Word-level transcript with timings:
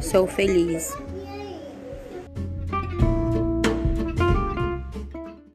sou 0.00 0.26
feliz. 0.26 0.96